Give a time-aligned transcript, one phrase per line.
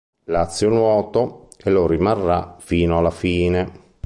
[0.23, 3.89] Lazio Nuoto, e lo rimarrà fino alla fine.